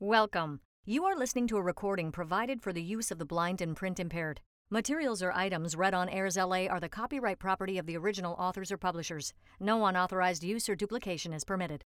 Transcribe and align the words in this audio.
Welcome. 0.00 0.60
You 0.84 1.06
are 1.06 1.16
listening 1.16 1.46
to 1.46 1.56
a 1.56 1.62
recording 1.62 2.12
provided 2.12 2.60
for 2.60 2.70
the 2.70 2.82
use 2.82 3.10
of 3.10 3.18
the 3.18 3.24
blind 3.24 3.62
and 3.62 3.74
print 3.74 3.98
impaired. 3.98 4.42
Materials 4.68 5.22
or 5.22 5.32
items 5.32 5.74
read 5.74 5.94
on 5.94 6.10
AIRSLA 6.10 6.70
are 6.70 6.80
the 6.80 6.88
copyright 6.90 7.38
property 7.38 7.78
of 7.78 7.86
the 7.86 7.96
original 7.96 8.34
authors 8.34 8.70
or 8.70 8.76
publishers. 8.76 9.32
No 9.58 9.86
unauthorized 9.86 10.44
use 10.44 10.68
or 10.68 10.74
duplication 10.74 11.32
is 11.32 11.44
permitted. 11.44 11.82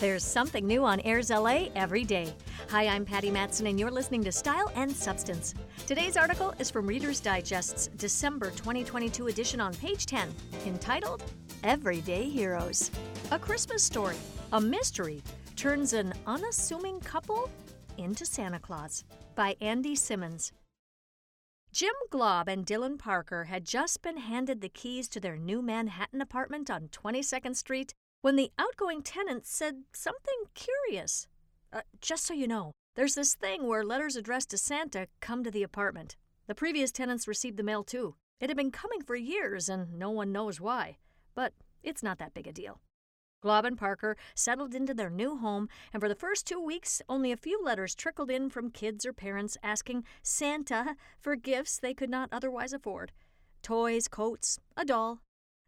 There's 0.00 0.22
something 0.22 0.66
new 0.66 0.84
on 0.84 1.00
AIRSLA 1.00 1.70
every 1.74 2.04
day. 2.04 2.34
Hi, 2.68 2.88
I'm 2.88 3.06
Patty 3.06 3.30
Mattson, 3.30 3.70
and 3.70 3.80
you're 3.80 3.90
listening 3.90 4.22
to 4.24 4.32
Style 4.32 4.70
and 4.74 4.92
Substance. 4.92 5.54
Today's 5.86 6.16
article 6.16 6.54
is 6.58 6.70
from 6.70 6.86
Reader's 6.86 7.20
Digest's 7.20 7.88
December 7.98 8.50
2022 8.52 9.26
edition 9.26 9.60
on 9.60 9.74
page 9.74 10.06
10, 10.06 10.34
entitled 10.64 11.22
Everyday 11.62 12.24
Heroes. 12.24 12.90
A 13.32 13.38
Christmas 13.38 13.84
story, 13.84 14.16
a 14.54 14.60
mystery, 14.62 15.22
turns 15.56 15.92
an 15.92 16.14
unassuming 16.26 17.00
couple 17.00 17.50
into 17.98 18.24
Santa 18.24 18.58
Claus 18.58 19.04
by 19.34 19.56
Andy 19.60 19.94
Simmons. 19.94 20.52
Jim 21.70 21.92
Glaub 22.08 22.48
and 22.48 22.64
Dylan 22.64 22.98
Parker 22.98 23.44
had 23.44 23.66
just 23.66 24.00
been 24.00 24.16
handed 24.16 24.62
the 24.62 24.70
keys 24.70 25.06
to 25.08 25.20
their 25.20 25.36
new 25.36 25.60
Manhattan 25.60 26.22
apartment 26.22 26.70
on 26.70 26.88
22nd 26.88 27.56
Street 27.56 27.92
when 28.22 28.36
the 28.36 28.50
outgoing 28.58 29.02
tenant 29.02 29.44
said 29.44 29.82
something 29.92 30.44
curious. 30.54 31.28
Uh, 31.70 31.82
just 32.00 32.24
so 32.24 32.32
you 32.32 32.48
know, 32.48 32.72
there's 32.94 33.14
this 33.14 33.34
thing 33.34 33.66
where 33.66 33.84
letters 33.84 34.16
addressed 34.16 34.50
to 34.50 34.58
Santa 34.58 35.08
come 35.20 35.44
to 35.44 35.50
the 35.50 35.62
apartment. 35.62 36.16
The 36.46 36.54
previous 36.54 36.92
tenants 36.92 37.28
received 37.28 37.56
the 37.56 37.62
mail 37.62 37.84
too. 37.84 38.16
It 38.40 38.50
had 38.50 38.56
been 38.56 38.70
coming 38.70 39.02
for 39.02 39.16
years, 39.16 39.68
and 39.68 39.98
no 39.98 40.10
one 40.10 40.32
knows 40.32 40.60
why. 40.60 40.98
But 41.34 41.52
it's 41.82 42.02
not 42.02 42.18
that 42.18 42.34
big 42.34 42.46
a 42.46 42.52
deal. 42.52 42.80
Glaub 43.40 43.64
and 43.64 43.76
Parker 43.76 44.16
settled 44.34 44.74
into 44.74 44.94
their 44.94 45.10
new 45.10 45.36
home, 45.36 45.68
and 45.92 46.00
for 46.00 46.08
the 46.08 46.14
first 46.14 46.46
two 46.46 46.60
weeks, 46.60 47.02
only 47.08 47.30
a 47.30 47.36
few 47.36 47.62
letters 47.62 47.94
trickled 47.94 48.30
in 48.30 48.48
from 48.48 48.70
kids 48.70 49.04
or 49.04 49.12
parents 49.12 49.58
asking 49.62 50.04
Santa 50.22 50.96
for 51.20 51.36
gifts 51.36 51.78
they 51.78 51.94
could 51.94 52.10
not 52.10 52.28
otherwise 52.32 52.72
afford 52.72 53.12
toys, 53.62 54.08
coats, 54.08 54.58
a 54.76 54.84
doll, 54.84 55.20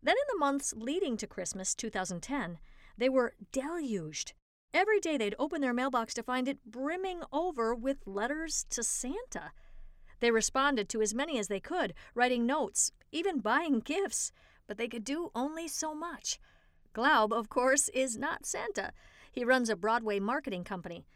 then, 0.02 0.14
in 0.14 0.24
the 0.28 0.38
months 0.38 0.72
leading 0.76 1.16
to 1.16 1.26
Christmas 1.26 1.74
2010, 1.74 2.58
they 2.96 3.08
were 3.08 3.34
deluged. 3.50 4.34
Every 4.76 5.00
day 5.00 5.16
they'd 5.16 5.34
open 5.38 5.62
their 5.62 5.72
mailbox 5.72 6.12
to 6.12 6.22
find 6.22 6.46
it 6.46 6.62
brimming 6.66 7.22
over 7.32 7.74
with 7.74 8.06
letters 8.06 8.66
to 8.68 8.82
Santa. 8.82 9.52
They 10.20 10.30
responded 10.30 10.90
to 10.90 11.00
as 11.00 11.14
many 11.14 11.38
as 11.38 11.48
they 11.48 11.60
could, 11.60 11.94
writing 12.14 12.44
notes, 12.44 12.92
even 13.10 13.38
buying 13.38 13.80
gifts, 13.80 14.32
but 14.66 14.76
they 14.76 14.86
could 14.86 15.02
do 15.02 15.30
only 15.34 15.66
so 15.66 15.94
much. 15.94 16.38
Glaub, 16.92 17.32
of 17.32 17.48
course, 17.48 17.88
is 17.94 18.18
not 18.18 18.44
Santa. 18.44 18.92
He 19.32 19.46
runs 19.46 19.70
a 19.70 19.76
Broadway 19.76 20.20
marketing 20.20 20.62
company. 20.62 21.06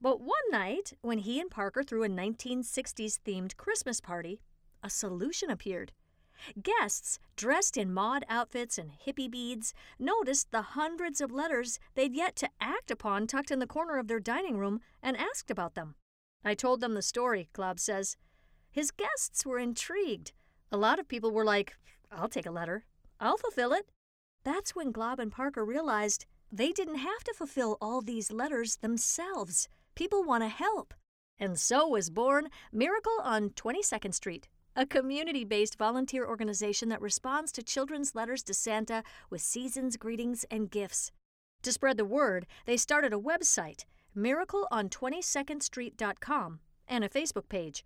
But 0.00 0.22
one 0.22 0.50
night, 0.50 0.94
when 1.02 1.18
he 1.18 1.40
and 1.40 1.50
Parker 1.50 1.82
threw 1.82 2.04
a 2.04 2.08
1960s 2.08 3.18
themed 3.26 3.54
Christmas 3.58 4.00
party, 4.00 4.40
a 4.82 4.88
solution 4.88 5.50
appeared. 5.50 5.92
Guests, 6.62 7.18
dressed 7.36 7.76
in 7.76 7.92
mod 7.92 8.24
outfits 8.28 8.78
and 8.78 8.90
hippie 9.06 9.30
beads, 9.30 9.74
noticed 9.98 10.50
the 10.50 10.62
hundreds 10.62 11.20
of 11.20 11.32
letters 11.32 11.78
they'd 11.94 12.14
yet 12.14 12.36
to 12.36 12.50
act 12.60 12.90
upon 12.90 13.26
tucked 13.26 13.50
in 13.50 13.58
the 13.58 13.66
corner 13.66 13.98
of 13.98 14.08
their 14.08 14.20
dining 14.20 14.56
room 14.56 14.80
and 15.02 15.16
asked 15.16 15.50
about 15.50 15.74
them. 15.74 15.94
I 16.44 16.54
told 16.54 16.80
them 16.80 16.94
the 16.94 17.02
story, 17.02 17.48
Glaub 17.52 17.78
says. 17.78 18.16
His 18.70 18.90
guests 18.90 19.44
were 19.44 19.58
intrigued. 19.58 20.32
A 20.72 20.76
lot 20.76 20.98
of 20.98 21.08
people 21.08 21.32
were 21.32 21.44
like, 21.44 21.74
I'll 22.10 22.28
take 22.28 22.46
a 22.46 22.50
letter. 22.50 22.84
I'll 23.18 23.36
fulfill 23.36 23.72
it. 23.72 23.90
That's 24.44 24.74
when 24.74 24.92
Glaub 24.92 25.20
and 25.20 25.30
Parker 25.30 25.64
realized 25.64 26.24
they 26.50 26.72
didn't 26.72 26.96
have 26.96 27.22
to 27.24 27.34
fulfill 27.34 27.76
all 27.80 28.00
these 28.00 28.32
letters 28.32 28.76
themselves. 28.76 29.68
People 29.94 30.22
want 30.22 30.42
to 30.42 30.48
help. 30.48 30.94
And 31.38 31.58
so 31.58 31.86
was 31.88 32.10
born 32.10 32.48
Miracle 32.72 33.18
on 33.22 33.50
22nd 33.50 34.14
Street, 34.14 34.48
a 34.76 34.86
community 34.86 35.44
based 35.44 35.76
volunteer 35.76 36.24
organization 36.26 36.88
that 36.88 37.00
responds 37.00 37.50
to 37.52 37.62
children's 37.62 38.14
letters 38.14 38.42
to 38.44 38.54
Santa 38.54 39.02
with 39.28 39.40
season's 39.40 39.96
greetings 39.96 40.44
and 40.50 40.70
gifts. 40.70 41.10
To 41.62 41.72
spread 41.72 41.96
the 41.96 42.04
word, 42.04 42.46
they 42.66 42.76
started 42.76 43.12
a 43.12 43.18
website, 43.18 43.84
miracleon22ndstreet.com, 44.16 46.60
and 46.88 47.04
a 47.04 47.08
Facebook 47.08 47.48
page. 47.48 47.84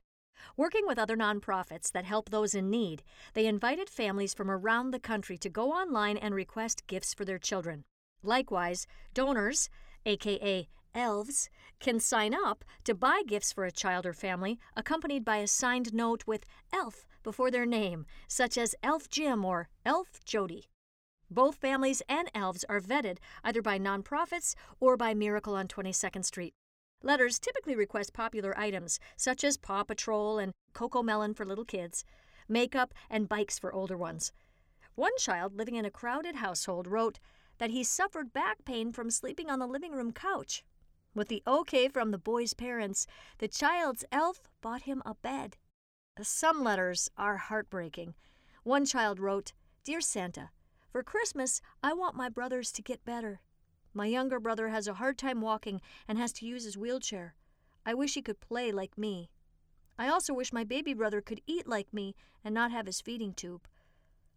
Working 0.57 0.87
with 0.87 0.99
other 0.99 1.17
nonprofits 1.17 1.93
that 1.93 2.05
help 2.05 2.31
those 2.31 2.55
in 2.55 2.71
need, 2.71 3.03
they 3.35 3.47
invited 3.47 3.89
families 3.89 4.35
from 4.35 4.51
around 4.51 4.91
the 4.91 4.99
country 4.99 5.39
to 5.39 5.49
go 5.49 5.73
online 5.73 6.17
and 6.17 6.35
request 6.35 6.87
gifts 6.87 7.15
for 7.15 7.25
their 7.25 7.39
children. 7.39 7.85
Likewise, 8.23 8.87
donors, 9.13 9.69
aka 10.07 10.69
elves, 10.95 11.49
can 11.81 12.01
sign 12.01 12.35
up 12.35 12.65
to 12.85 12.95
buy 12.95 13.23
gifts 13.27 13.53
for 13.53 13.65
a 13.65 13.73
child 13.73 14.07
or 14.07 14.13
family 14.13 14.59
accompanied 14.77 15.25
by 15.25 15.39
a 15.39 15.47
signed 15.47 15.93
note 15.93 16.25
with 16.27 16.47
elf 16.73 17.07
before 17.23 17.51
their 17.51 17.67
name, 17.67 18.07
such 18.29 18.57
as 18.57 18.75
Elf 18.83 19.09
Jim 19.09 19.45
or 19.45 19.69
Elf 19.85 20.21
Jody. 20.25 20.69
Both 21.31 21.57
families 21.57 22.03
and 22.09 22.31
elves 22.35 22.65
are 22.69 22.81
vetted 22.81 23.19
either 23.43 23.63
by 23.63 23.79
nonprofits 23.79 24.55
or 24.79 24.97
by 24.97 25.15
Miracle 25.15 25.57
on 25.57 25.67
22nd 25.67 26.25
Street. 26.25 26.55
Letters 27.03 27.39
typically 27.39 27.75
request 27.75 28.13
popular 28.13 28.57
items 28.59 29.01
such 29.17 29.43
as 29.43 29.57
Paw 29.57 29.85
Patrol 29.85 30.39
and 30.39 30.53
CoComelon 30.75 31.35
for 31.35 31.45
little 31.45 31.65
kids, 31.65 32.05
makeup, 32.49 32.95
and 33.11 33.29
bikes 33.29 33.59
for 33.59 33.73
older 33.73 33.97
ones. 33.97 34.33
One 34.95 35.17
child 35.19 35.57
living 35.57 35.75
in 35.75 35.85
a 35.85 35.91
crowded 35.91 36.37
household 36.37 36.87
wrote 36.87 37.19
that 37.59 37.71
he 37.71 37.83
suffered 37.85 38.33
back 38.33 38.65
pain 38.65 38.93
from 38.93 39.11
sleeping 39.11 39.51
on 39.51 39.59
the 39.59 39.67
living 39.67 39.93
room 39.93 40.13
couch. 40.13 40.65
With 41.15 41.29
the 41.29 41.43
okay 41.47 41.89
from 41.89 42.11
the 42.11 42.19
boy's 42.19 42.55
parents, 42.55 43.07
the 43.39 43.49
child's 43.49 44.05
elf 44.11 44.49
bought 44.61 44.83
him 44.83 45.03
a 45.07 45.15
bed. 45.15 45.57
Some 46.21 46.63
letters 46.63 47.09
are 47.17 47.37
heartbreaking. 47.37 48.15
One 48.65 48.85
child 48.85 49.21
wrote, 49.21 49.53
Dear 49.85 50.01
Santa, 50.01 50.51
for 50.91 51.03
Christmas, 51.03 51.61
I 51.83 51.93
want 51.93 52.17
my 52.17 52.29
brothers 52.29 52.73
to 52.73 52.83
get 52.83 53.05
better. 53.05 53.41
My 53.93 54.07
younger 54.07 54.41
brother 54.41 54.69
has 54.69 54.89
a 54.89 54.95
hard 54.95 55.19
time 55.19 55.41
walking 55.41 55.81
and 56.09 56.19
has 56.19 56.33
to 56.35 56.47
use 56.47 56.65
his 56.65 56.77
wheelchair. 56.77 57.35
I 57.87 57.95
wish 57.95 58.15
he 58.15 58.23
could 58.23 58.41
play 58.41 58.73
like 58.73 58.99
me. 58.99 59.31
I 59.99 60.09
also 60.09 60.35
wish 60.35 60.53
my 60.53 60.65
baby 60.65 60.95
brother 60.95 61.21
could 61.21 61.41
eat 61.47 61.69
like 61.69 61.93
me 61.93 62.17
and 62.43 62.53
not 62.55 62.73
have 62.73 62.87
his 62.87 63.01
feeding 63.01 63.35
tube. 63.35 63.69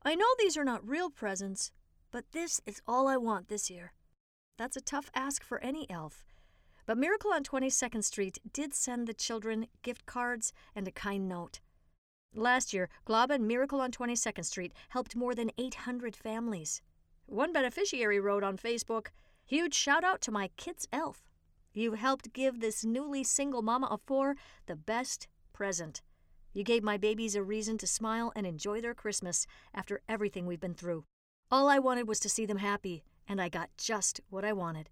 I 0.03 0.13
know 0.13 0.27
these 0.37 0.57
are 0.57 0.63
not 0.63 0.87
real 0.87 1.09
presents, 1.09 1.71
but 2.11 2.31
this 2.33 2.61
is 2.67 2.81
all 2.87 3.07
I 3.07 3.17
want 3.17 3.47
this 3.47 3.69
year. 3.69 3.93
That's 4.57 4.77
a 4.77 4.81
tough 4.81 5.09
ask 5.15 5.43
for 5.43 5.59
any 5.63 5.89
elf. 5.89 6.23
But 6.87 6.97
Miracle 6.97 7.33
on 7.33 7.43
22nd 7.43 8.01
Street 8.01 8.37
did 8.53 8.73
send 8.73 9.07
the 9.07 9.13
children 9.13 9.67
gift 9.81 10.05
cards 10.05 10.53
and 10.73 10.87
a 10.87 10.91
kind 10.91 11.27
note. 11.27 11.59
Last 12.33 12.71
year, 12.71 12.87
Glaub 13.03 13.29
and 13.29 13.45
Miracle 13.45 13.81
on 13.81 13.91
22nd 13.91 14.45
Street 14.45 14.71
helped 14.89 15.13
more 15.13 15.35
than 15.35 15.51
800 15.57 16.15
families. 16.15 16.81
One 17.25 17.51
beneficiary 17.51 18.21
wrote 18.21 18.43
on 18.43 18.57
Facebook, 18.57 19.07
Huge 19.45 19.73
shout 19.73 20.05
out 20.05 20.21
to 20.21 20.31
my 20.31 20.49
kid's 20.55 20.87
elf. 20.93 21.23
You 21.73 21.93
helped 21.93 22.31
give 22.31 22.61
this 22.61 22.85
newly 22.85 23.23
single 23.25 23.61
mama 23.61 23.87
of 23.87 23.99
four 24.05 24.37
the 24.65 24.77
best 24.77 25.27
present. 25.51 26.01
You 26.53 26.63
gave 26.63 26.83
my 26.83 26.95
babies 26.95 27.35
a 27.35 27.43
reason 27.43 27.77
to 27.79 27.87
smile 27.87 28.31
and 28.33 28.47
enjoy 28.47 28.79
their 28.79 28.93
Christmas 28.93 29.45
after 29.73 30.01
everything 30.07 30.45
we've 30.45 30.61
been 30.61 30.73
through. 30.73 31.03
All 31.51 31.67
I 31.67 31.79
wanted 31.79 32.07
was 32.07 32.19
to 32.21 32.29
see 32.29 32.45
them 32.45 32.57
happy, 32.57 33.03
and 33.27 33.41
I 33.41 33.49
got 33.49 33.71
just 33.77 34.21
what 34.29 34.45
I 34.45 34.53
wanted. 34.53 34.89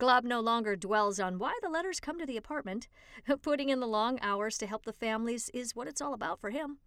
Glaub 0.00 0.24
no 0.24 0.40
longer 0.40 0.76
dwells 0.76 1.20
on 1.20 1.38
why 1.38 1.52
the 1.60 1.68
letters 1.68 2.00
come 2.00 2.18
to 2.18 2.24
the 2.24 2.38
apartment. 2.38 2.88
Putting 3.42 3.68
in 3.68 3.80
the 3.80 3.86
long 3.86 4.18
hours 4.22 4.56
to 4.56 4.66
help 4.66 4.86
the 4.86 4.94
families 4.94 5.50
is 5.52 5.76
what 5.76 5.86
it's 5.86 6.00
all 6.00 6.14
about 6.14 6.40
for 6.40 6.48
him. 6.48 6.78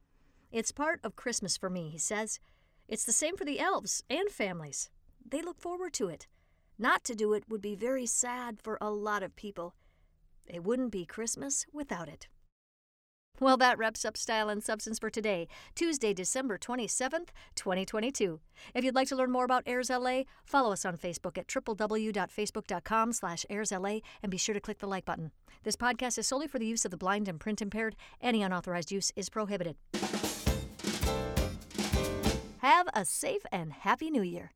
It's 0.52 0.72
part 0.72 1.00
of 1.04 1.16
Christmas 1.16 1.56
for 1.56 1.70
me, 1.70 1.90
he 1.90 2.00
says. 2.00 2.40
It's 2.88 3.06
the 3.06 3.12
same 3.12 3.38
for 3.38 3.46
the 3.46 3.60
elves 3.60 4.04
and 4.10 4.32
families. 4.32 4.90
They 5.24 5.44
look 5.44 5.60
forward 5.62 5.94
to 5.94 6.08
it. 6.08 6.26
Not 6.80 7.04
to 7.04 7.14
do 7.14 7.34
it 7.34 7.44
would 7.48 7.62
be 7.62 7.76
very 7.76 8.08
sad 8.08 8.58
for 8.64 8.80
a 8.82 8.90
lot 8.90 9.22
of 9.22 9.36
people. 9.36 9.76
It 10.48 10.64
wouldn't 10.64 10.92
be 10.92 11.06
Christmas 11.06 11.68
without 11.72 12.10
it. 12.10 12.28
Well, 13.40 13.58
that 13.58 13.80
wraps 13.80 14.06
up 14.06 14.16
Style 14.16 14.48
and 14.48 14.64
Substance 14.64 15.00
for 15.00 15.10
today, 15.10 15.48
Tuesday, 15.74 16.14
December 16.14 16.58
27th, 16.58 17.30
2022. 17.56 18.40
If 18.76 18.84
you'd 18.84 18.94
like 18.94 19.08
to 19.08 19.16
learn 19.16 19.32
more 19.32 19.44
about 19.44 19.66
AIRSLA, 19.66 20.26
follow 20.46 20.72
us 20.72 20.86
on 20.86 20.98
Facebook 20.98 21.38
at 21.40 21.48
www.facebook.com 21.48 23.12
slash 23.12 23.46
airsla 23.50 24.02
and 24.22 24.30
be 24.30 24.38
sure 24.38 24.54
to 24.54 24.62
click 24.62 24.78
the 24.78 24.88
like 24.88 25.06
button. 25.06 25.32
This 25.64 25.76
podcast 25.76 26.20
is 26.20 26.28
solely 26.28 26.48
for 26.48 26.60
the 26.60 26.68
use 26.68 26.86
of 26.86 26.92
the 26.92 26.98
blind 26.98 27.28
and 27.28 27.40
print 27.40 27.62
impaired. 27.62 27.96
Any 28.22 28.44
unauthorized 28.44 28.92
use 28.92 29.12
is 29.16 29.30
prohibited. 29.30 29.78
Have 32.60 32.88
a 32.94 33.04
safe 33.04 33.42
and 33.52 33.74
happy 33.74 34.12
new 34.12 34.22
year. 34.22 34.52